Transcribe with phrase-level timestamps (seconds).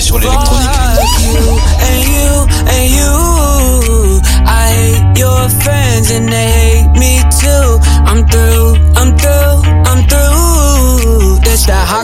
[0.00, 0.35] sur les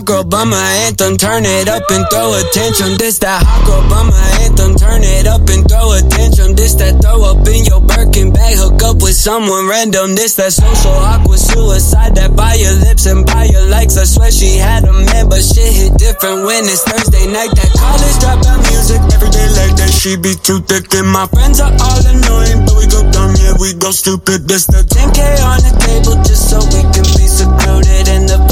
[0.03, 0.57] hot girl bummer
[0.87, 2.99] anthem, turn it up and throw attention.
[2.99, 6.57] This that hot girl bummer anthem, turn it up and throw attention.
[6.57, 10.15] This that throw up in your Birkin bag, hook up with someone random.
[10.15, 13.97] This that social awkward suicide that by your lips and by your likes.
[13.97, 17.55] I swear she had a man, but shit hit different when it's Thursday night.
[17.55, 19.91] That college dropout music every day like that.
[19.91, 23.55] She be too thick and my friends are all annoying, but we go dumb, yeah,
[23.61, 24.51] we go stupid.
[24.51, 28.09] This the 10k on the table just so we can be secluded.
[28.09, 28.52] in the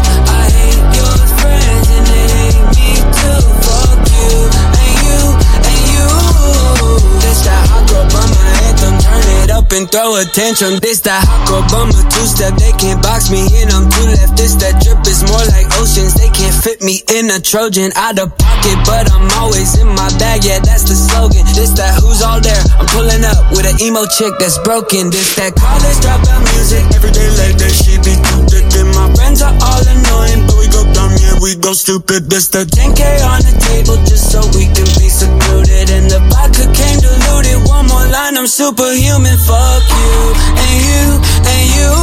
[9.71, 10.79] And throw attention.
[10.83, 12.55] This that girl bummer two step.
[12.59, 13.71] They can't box me in.
[13.71, 14.35] I'm too left.
[14.35, 16.15] This that drip is more like oceans.
[16.15, 20.11] They can't fit me in a Trojan out of pocket, but I'm always in my
[20.19, 20.43] bag.
[20.43, 21.47] Yeah, that's the slogan.
[21.55, 22.59] This that who's all there.
[22.79, 25.09] I'm pulling up with an emo chick that's broken.
[25.09, 26.83] This that college dropout music.
[26.91, 28.67] Every day like that, she be too thick.
[28.77, 32.29] And my friends are all annoying, but we go dumb, yeah, we go stupid.
[32.29, 35.89] This the 10k on the table just so we can be secluded.
[35.89, 37.00] And the vodka came
[37.41, 37.67] diluted.
[37.67, 39.37] One more line, I'm superhuman.
[39.37, 41.03] Fuck you and you
[41.51, 41.93] and you.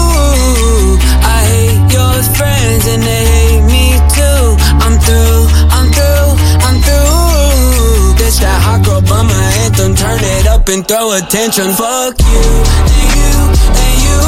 [1.23, 4.57] I hate your friends and they hate me too.
[4.85, 6.31] I'm through, I'm through,
[6.67, 8.19] I'm through.
[8.19, 9.95] This that hot girl bummer anthem.
[9.95, 11.73] Turn it up and throw attention.
[11.73, 12.49] Fuck you
[12.95, 13.35] and you
[13.83, 14.21] and you.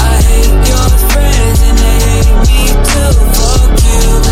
[0.00, 3.12] I hate your friends and they hate me too.
[3.36, 4.29] Fuck you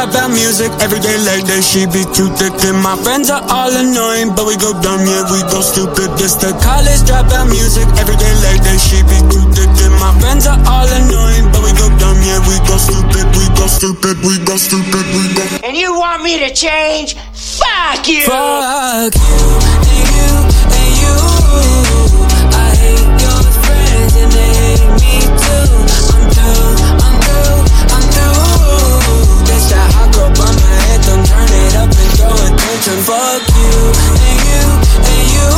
[0.00, 0.72] dropout music.
[0.80, 2.56] Every day late that, she be too thick.
[2.64, 6.16] And my friends are all annoying, but we go dumb, yeah, we go stupid.
[6.16, 7.84] This the college dropout music.
[8.00, 9.68] Every day late that, she be too thick.
[9.84, 13.44] And my friends are all annoying, but we go dumb, yeah, we go stupid, we
[13.52, 15.44] go stupid, we go stupid, we go.
[15.66, 17.16] And you want me to change?
[17.36, 18.24] Fuck you!
[18.24, 19.44] Fuck you
[19.84, 20.32] and you
[20.72, 21.89] and you.
[33.10, 33.74] Fuck you
[34.22, 34.62] and you
[35.02, 35.50] and you.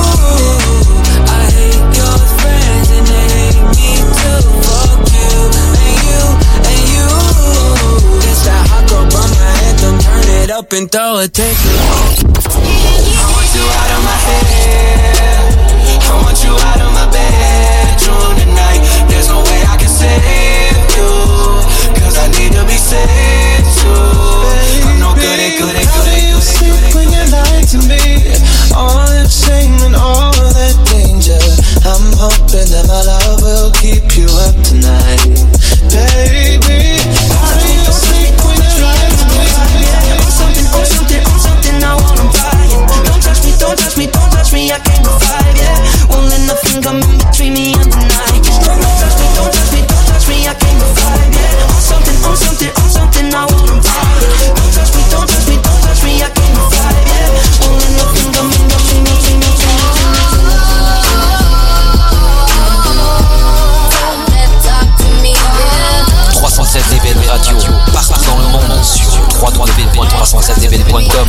[1.28, 4.40] I hate your friends and they hate me too.
[4.64, 6.22] Fuck you and you
[6.64, 7.12] and you.
[8.24, 10.00] This that hot girl bummer anthem.
[10.00, 11.76] Turn it up and throw attention.
[11.76, 15.52] I want you out of my head.
[16.08, 18.80] I want you out of my bedroom tonight.
[19.12, 21.12] There's no way I can save you.
[22.00, 24.21] Cause I need to be saved too.
[28.74, 31.38] All that shame and all that danger.
[31.84, 35.28] I'm hoping that my love will keep you up tonight,
[35.92, 36.96] baby.
[40.32, 42.64] Something, something, something I wanna buy.
[43.04, 44.72] Don't touch me, don't touch me, don't touch me.
[44.72, 45.04] I can't
[45.60, 46.08] yeah.
[46.08, 48.31] Won't let nothing come in between me and the night.
[69.42, 71.26] www.307db.com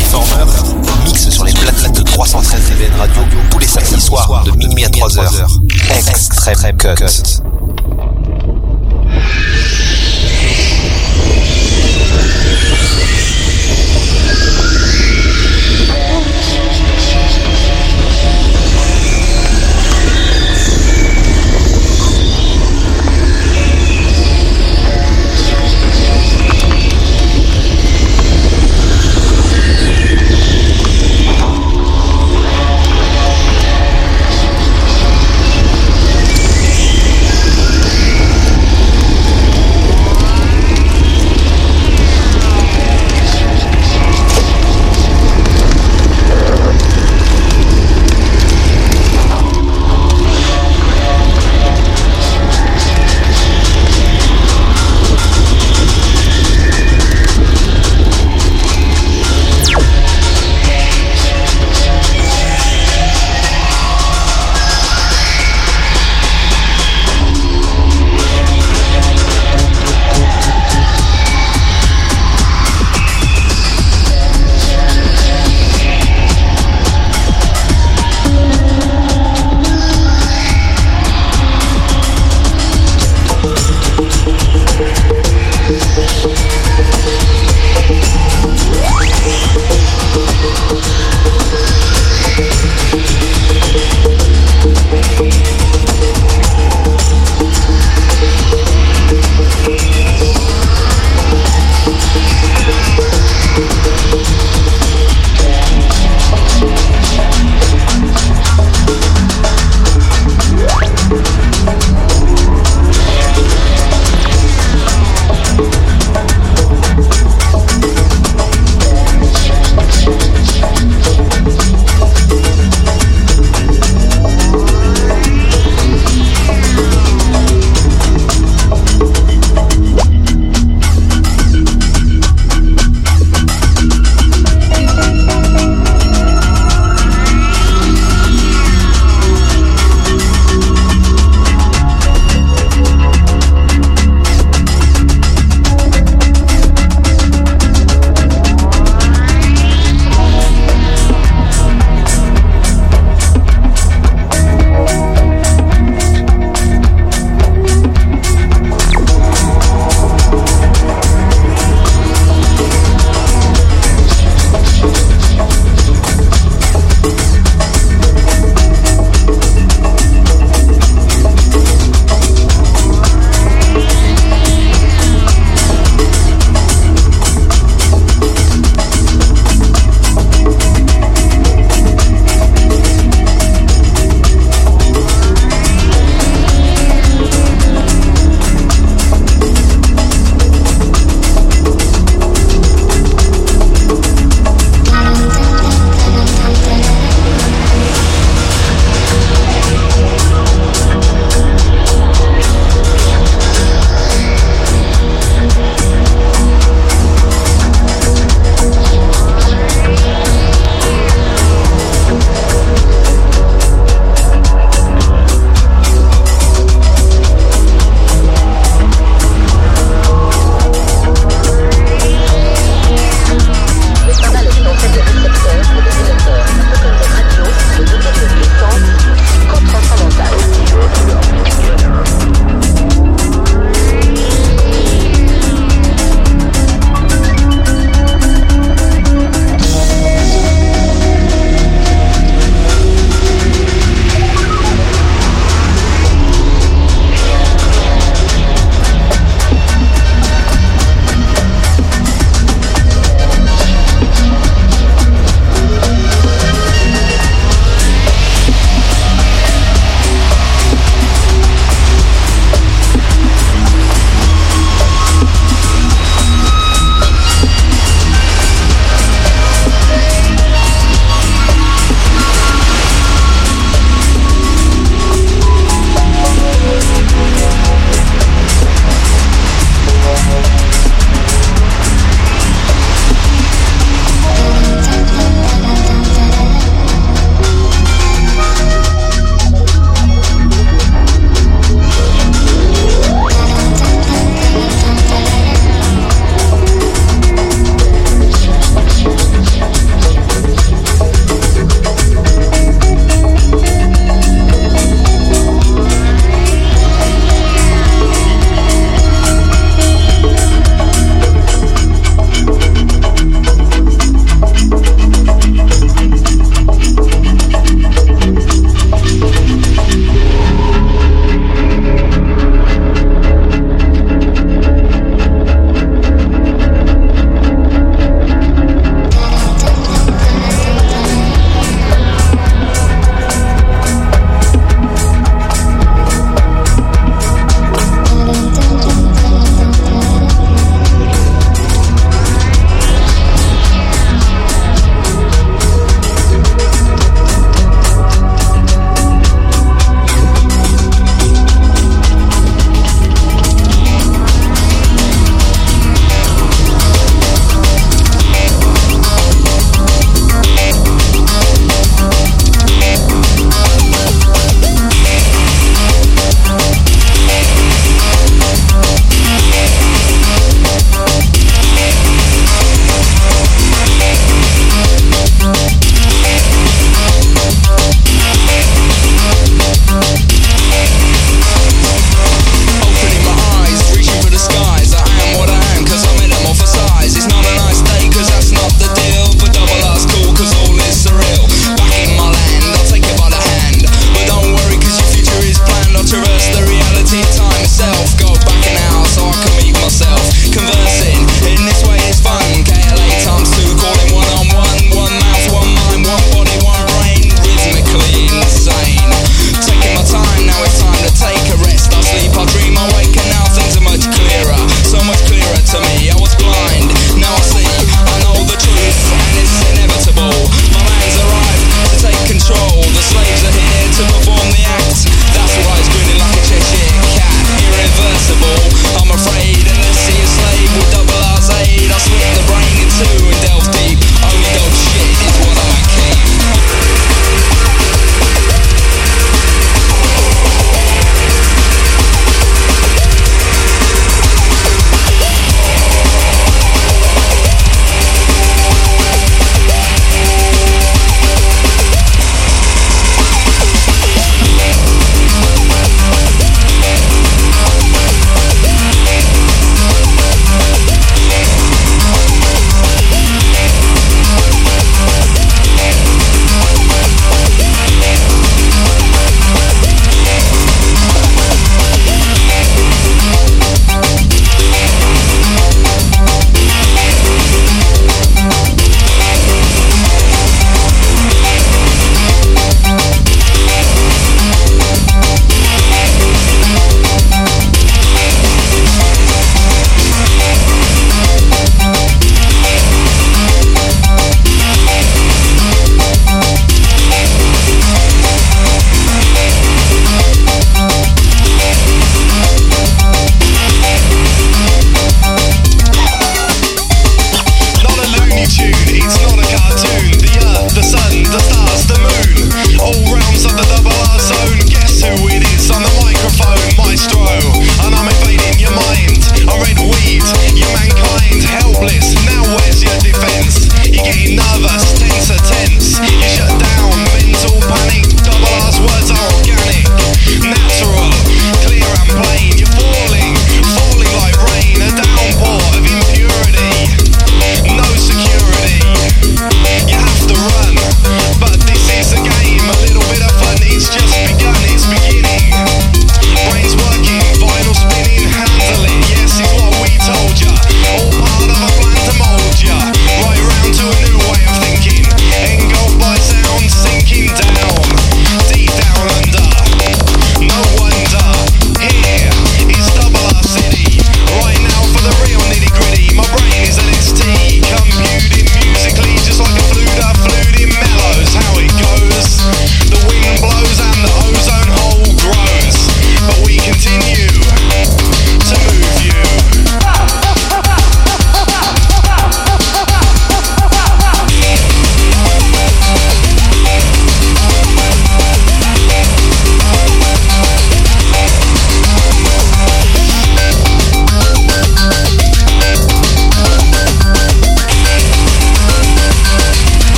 [0.00, 0.44] Informer
[1.04, 4.88] mixe sur les plates de 313 DBN Radio tous les samedis soirs de minuit à
[4.88, 5.46] 3h.
[6.08, 7.47] Extrême Cut.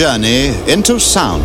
[0.00, 1.44] Journey into sound.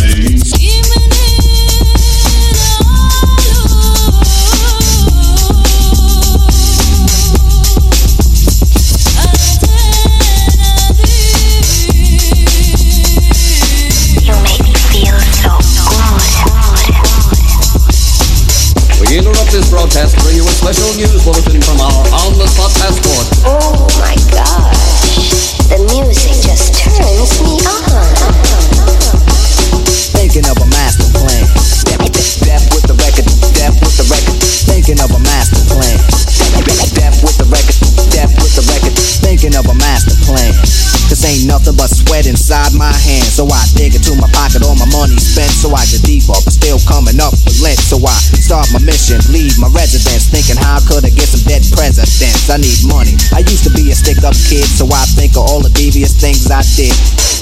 [54.51, 56.91] kid, so I think of all the devious things I did.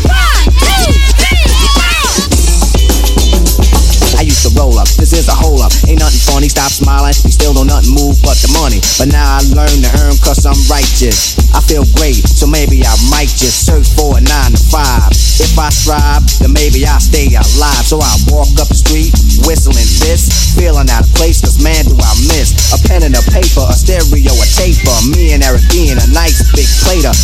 [0.06, 1.42] One, two, three,
[1.74, 1.90] four.
[4.14, 5.74] I used to roll up, this is a hole up.
[5.90, 7.18] Ain't nothing funny, stop smiling.
[7.26, 8.78] You still don't nothing move but the money.
[9.02, 11.34] But now I learn to earn cause I'm righteous.
[11.50, 15.10] I feel great, so maybe I might just search for a nine to five.
[15.42, 17.90] If I strive, then maybe I'll stay alive.
[17.90, 21.96] So I walk up the street, whistling this, feeling out of place, cause man do
[21.96, 24.96] I miss a pen and a paper, a stereo, a taper.
[25.14, 27.16] Me and Eric being a nice big plate of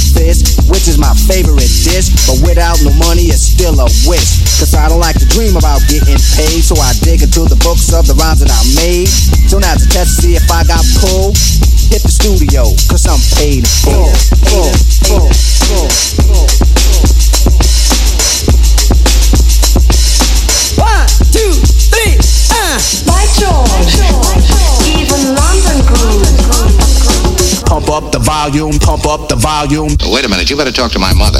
[0.72, 2.10] which is my favorite dish.
[2.28, 4.42] But without no money, it's still a wish.
[4.60, 6.64] Cause I don't like to dream about getting paid.
[6.64, 9.08] So I dig into the books of the rhymes that I made.
[9.50, 11.38] So now to test to see if I got pulled.
[11.92, 14.10] Hit the studio, cause I'm paid in full.
[20.76, 21.65] One, two,
[22.76, 23.96] By George.
[24.86, 26.28] Even London groove.
[27.66, 29.96] Pump up the volume, pump up the volume.
[30.12, 31.40] Wait a minute, you better talk to my mother.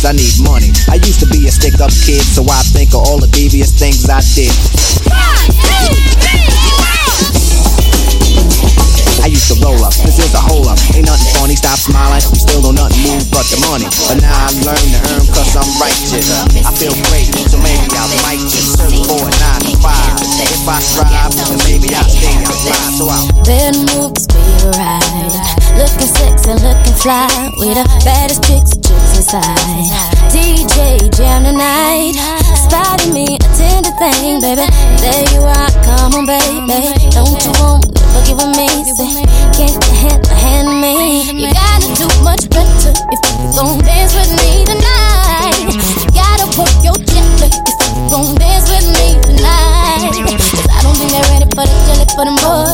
[0.00, 0.04] Presidents?
[0.04, 0.70] I need money.
[0.90, 3.72] I used to be a stick up kid, so I think of all the devious
[3.74, 4.52] things I did.
[9.18, 9.92] I used to roll up.
[9.92, 10.78] This is a hole up.
[10.94, 11.56] Ain't nothing funny.
[11.56, 12.22] Stop smiling.
[12.22, 13.84] You still don't nothing move but the money.
[14.08, 16.30] But now I learn to earn cause I'm righteous.
[16.64, 20.16] I feel great, so maybe I might just search for a nine to five.
[20.38, 22.92] If I strive, then maybe I'll stay outside.
[22.96, 25.57] So I'll Better move speed right.
[25.76, 27.28] Looking sexy, looking fly.
[27.60, 29.58] We the baddest chicks, chicks inside.
[30.32, 32.16] DJ jam tonight.
[32.56, 34.64] Spotted me, attend the thing, baby.
[35.02, 36.94] There you are, come on, baby.
[37.10, 38.68] Don't you want to with me?
[38.94, 39.24] Say,
[39.56, 41.22] can't you handle, hand me?
[41.32, 45.58] You gotta do much better if you gon' dance with me tonight.
[45.66, 50.12] You gotta work your jet if you gon' dance with me tonight.
[50.38, 52.67] Cause I don't think they're ready for that jelly for them boys.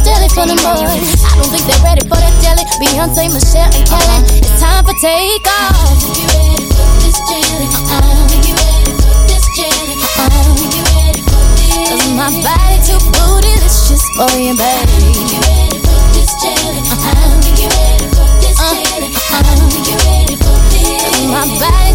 [0.00, 1.24] That jelly for them boys.
[1.24, 2.64] I don't think they're ready for that jelly.
[2.80, 4.08] Beyonce, Michelle, and Kelly.
[4.08, 4.40] Uh-huh.
[4.40, 6.00] It's time for take off.
[6.16, 7.66] You ready for this jelly?
[7.68, 8.28] Uh-uh.
[8.44, 9.94] You ready for this jelly?
[10.00, 10.56] Uh-uh.
[10.56, 11.84] You ready for this?
[11.90, 15.28] Cause my body too bootylicious for you, baby.
[15.28, 16.80] You ready for this jelly?
[16.80, 17.36] Uh-uh.
[17.60, 18.72] You ready for this uh-huh.
[18.72, 19.08] jelly?
[19.12, 19.68] Uh-uh.
[19.84, 21.04] You ready for this?
[21.04, 21.89] Cause my body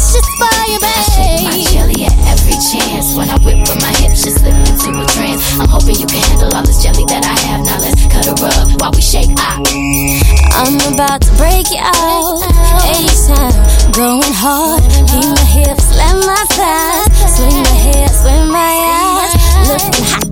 [0.00, 1.44] bootylicious for you, baby.
[1.44, 3.14] my jelly at every chance.
[3.16, 5.42] When I whip with my hips, just slip into a trance.
[5.60, 7.60] I'm hoping you can handle all this jelly that I have.
[7.64, 9.30] Now let's cut a rub while we shake.
[9.36, 9.60] Ah.
[10.56, 12.40] I'm about to break it out.
[12.88, 14.82] A-time, going hard.
[15.08, 17.36] Keep my hips, let my thighs.
[17.36, 19.34] Swing my hair, swing my eyes.
[19.68, 20.28] Looking hot,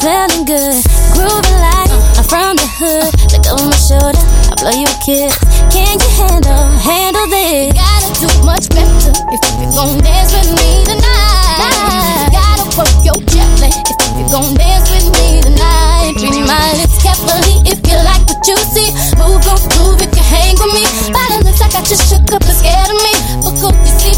[0.00, 0.82] smelling good.
[1.14, 1.91] Grooving like
[2.32, 3.12] from the hood.
[3.28, 4.16] Look over my shoulder,
[4.48, 5.36] I blow you a kiss.
[5.68, 7.68] Can you handle, handle this?
[7.68, 12.32] You Gotta do much better if you're gon' dance with me tonight.
[12.32, 16.16] Gotta work your jet if you're gon' dance with me tonight.
[16.24, 18.88] Read my lips carefully if you like what you see.
[19.20, 20.88] Move, go move if you hang with me.
[21.12, 23.12] Bottom looks like I just shook up and scared of me.
[23.44, 24.11] But go your seatbelt,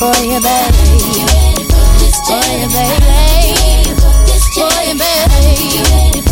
[0.00, 1.20] for you, baby.
[2.24, 3.04] For you, baby.
[4.56, 6.24] For you, baby.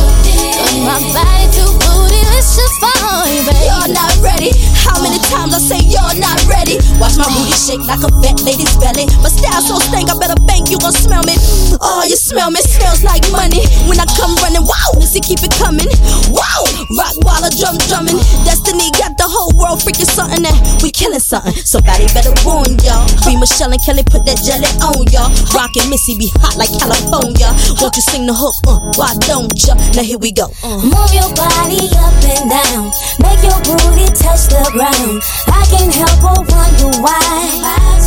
[0.57, 3.69] Cause my body too bootylicious for you, baby.
[3.69, 4.68] You're not ready.
[4.89, 6.81] How many times I say you're not ready?
[6.97, 9.05] Watch my booty shake like a fat lady's belly.
[9.21, 11.37] My style so stank, I better bank you gon' smell me.
[11.85, 13.63] Oh, you smell me, smells like money.
[13.87, 15.87] When I come running, wow, Missy keep it coming.
[16.33, 16.65] Wow,
[16.97, 17.15] rock
[17.45, 18.19] I drum drumming.
[18.43, 21.55] Destiny got the whole world freaking something that we killing something.
[21.63, 23.05] Somebody better warn y'all.
[23.29, 25.31] Be Michelle and Kelly, put that jelly on y'all.
[25.53, 27.53] Rockin' Missy be hot like California.
[27.79, 28.57] Won't you sing the hook?
[28.67, 29.77] Uh, why don't ya?
[29.95, 30.51] Now here we go.
[30.65, 30.81] Uh.
[30.83, 32.91] Move your body up and down.
[33.21, 34.78] Make your booty touch the ground.
[34.81, 37.99] I can't help but wonder why.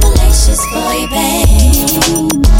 [0.00, 2.55] Vibracious for you, babe.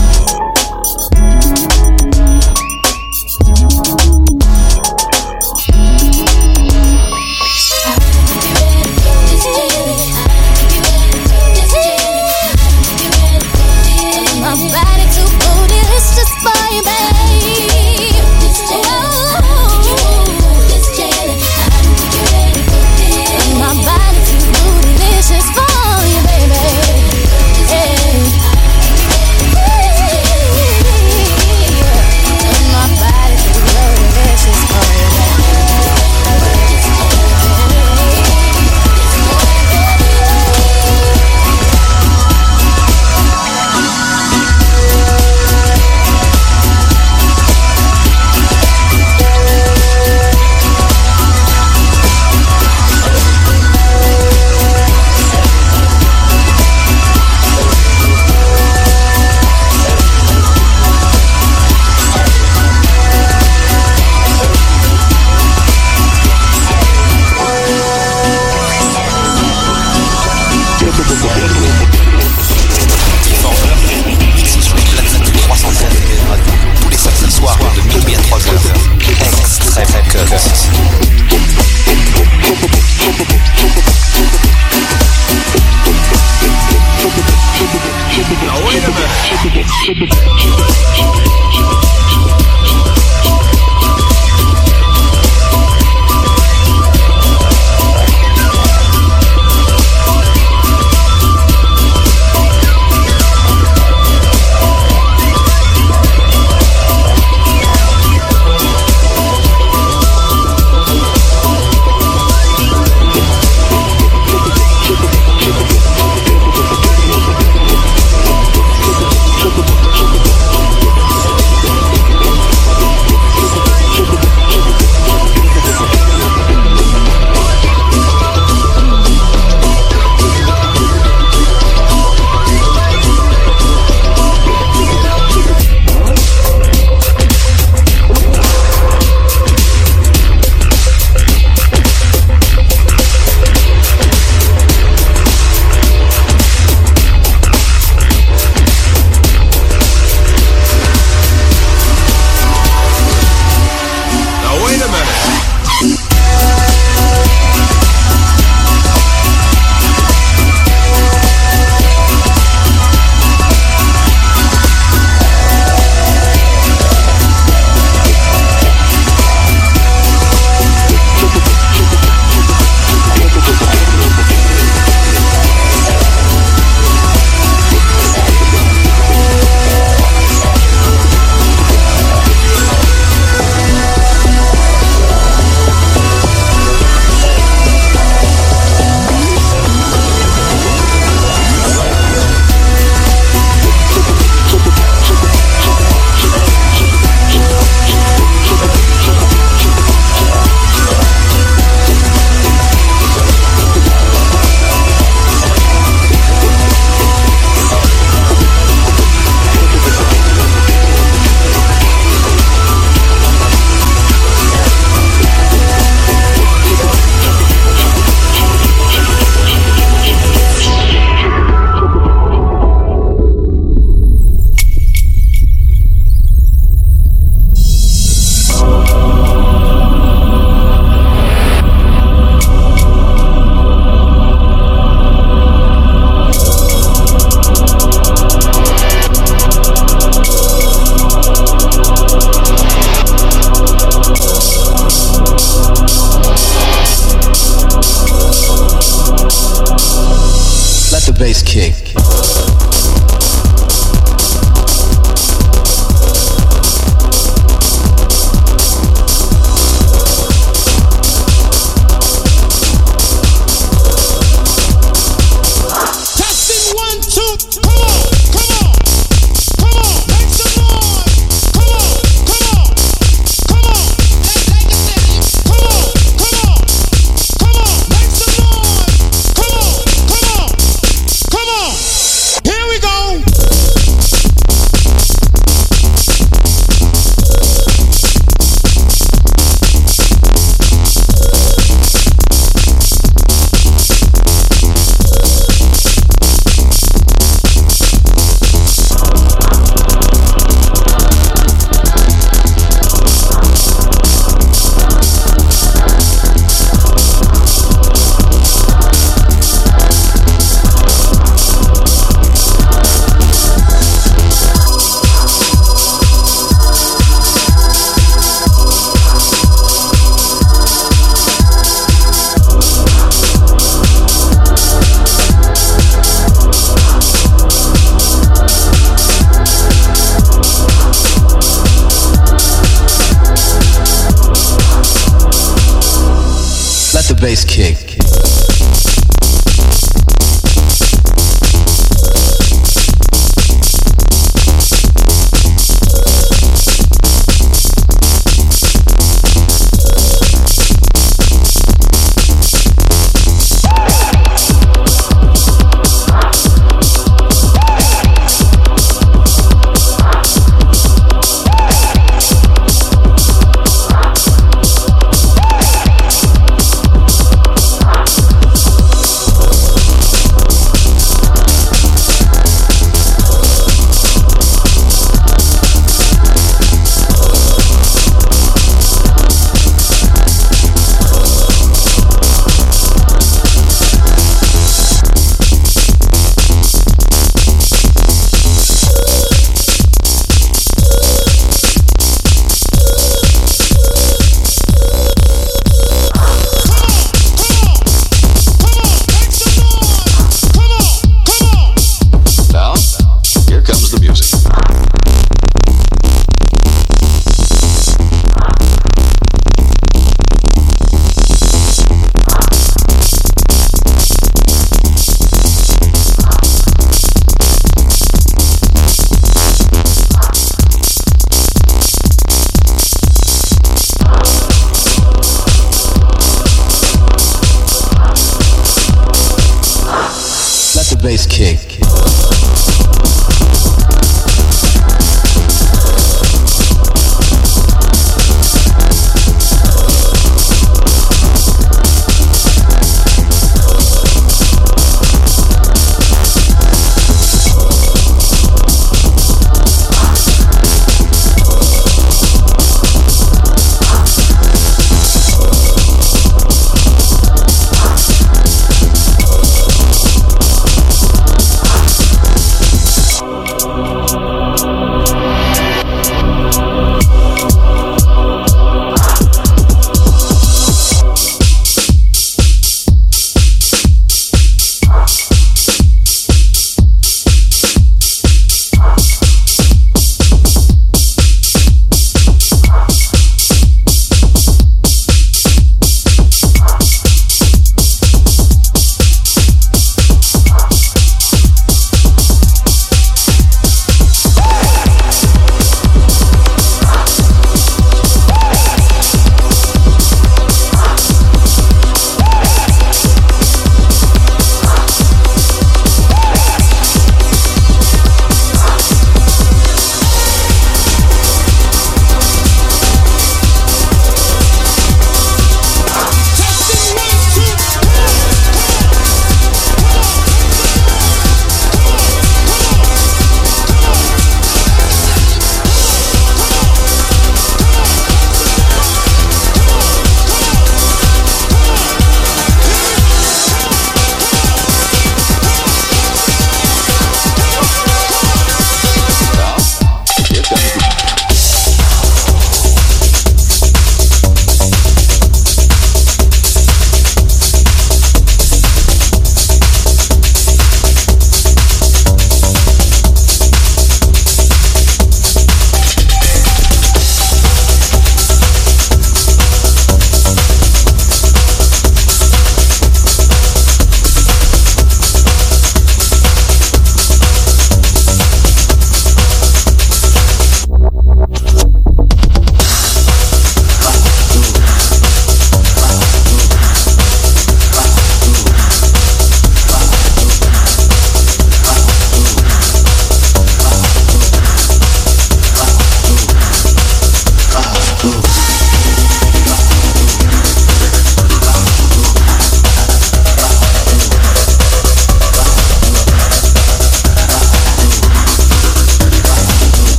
[337.27, 337.86] Bass kick.